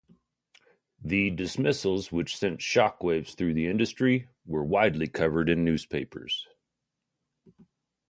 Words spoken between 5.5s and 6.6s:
newspapers.